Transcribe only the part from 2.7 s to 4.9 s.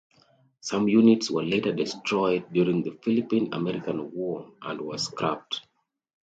the Philippine–American War and